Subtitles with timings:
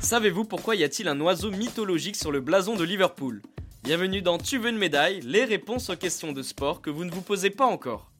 [0.00, 3.40] Savez-vous pourquoi y a-t-il un oiseau mythologique sur le blason de Liverpool?
[3.82, 7.10] Bienvenue dans Tu veux une médaille, les réponses aux questions de sport que vous ne
[7.10, 8.10] vous posez pas encore.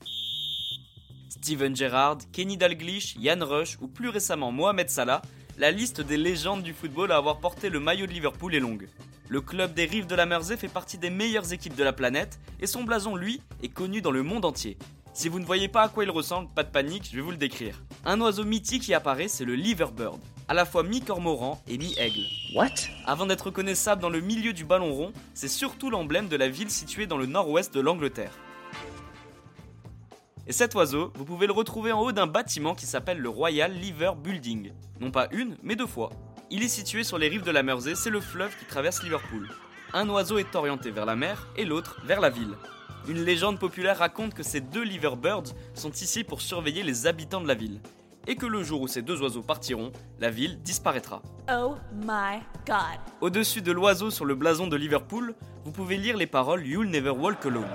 [1.28, 5.22] Steven Gerrard, Kenny Dalglish, Ian Rush ou plus récemment Mohamed Salah,
[5.58, 8.88] la liste des légendes du football à avoir porté le maillot de Liverpool est longue.
[9.28, 12.38] Le club des rives de la Mersey fait partie des meilleures équipes de la planète
[12.60, 14.78] et son blason, lui, est connu dans le monde entier.
[15.14, 17.32] Si vous ne voyez pas à quoi il ressemble, pas de panique, je vais vous
[17.32, 17.82] le décrire.
[18.06, 22.24] Un oiseau mythique qui apparaît, c'est le liverbird, à la fois mi-cormoran et mi-aigle.
[22.54, 22.68] What?
[23.04, 26.70] Avant d'être reconnaissable dans le milieu du ballon rond, c'est surtout l'emblème de la ville
[26.70, 28.32] située dans le nord-ouest de l'Angleterre.
[30.46, 33.70] Et cet oiseau, vous pouvez le retrouver en haut d'un bâtiment qui s'appelle le Royal
[33.70, 34.72] Liver Building.
[34.98, 36.08] Non pas une, mais deux fois.
[36.50, 39.50] Il est situé sur les rives de la Mersey, c'est le fleuve qui traverse Liverpool.
[39.94, 42.54] Un oiseau est orienté vers la mer et l'autre vers la ville.
[43.08, 47.48] Une légende populaire raconte que ces deux liverbirds sont ici pour surveiller les habitants de
[47.48, 47.78] la ville.
[48.26, 51.20] Et que le jour où ces deux oiseaux partiront, la ville disparaîtra.
[51.52, 53.00] Oh my god.
[53.20, 55.34] Au-dessus de l'oiseau sur le blason de Liverpool,
[55.64, 57.68] vous pouvez lire les paroles You'll never walk alone.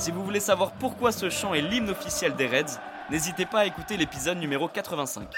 [0.00, 3.66] Si vous voulez savoir pourquoi ce chant est l'hymne officiel des Reds, n'hésitez pas à
[3.66, 5.28] écouter l'épisode numéro 85.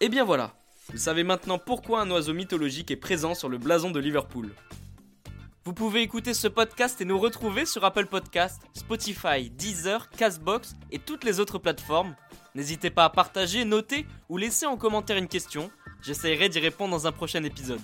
[0.00, 0.54] Et bien voilà,
[0.90, 4.54] vous savez maintenant pourquoi un oiseau mythologique est présent sur le blason de Liverpool.
[5.66, 10.98] Vous pouvez écouter ce podcast et nous retrouver sur Apple Podcast, Spotify, Deezer, Castbox et
[10.98, 12.16] toutes les autres plateformes.
[12.54, 15.70] N'hésitez pas à partager, noter ou laisser en commentaire une question.
[16.00, 17.82] J'essaierai d'y répondre dans un prochain épisode.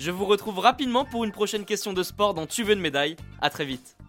[0.00, 3.16] Je vous retrouve rapidement pour une prochaine question de sport dans Tu veux une médaille.
[3.42, 3.99] A très vite.